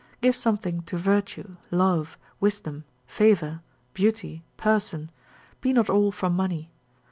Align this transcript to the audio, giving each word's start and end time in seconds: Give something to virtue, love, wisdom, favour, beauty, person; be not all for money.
Give 0.19 0.35
something 0.35 0.81
to 0.89 0.97
virtue, 0.97 1.57
love, 1.69 2.17
wisdom, 2.39 2.85
favour, 3.05 3.61
beauty, 3.93 4.43
person; 4.57 5.11
be 5.61 5.73
not 5.73 5.91
all 5.91 6.11
for 6.11 6.27
money. 6.31 6.71